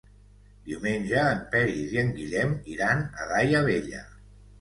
[0.69, 4.01] Diumenge en Peris i en Guillem iran a Daia Vella.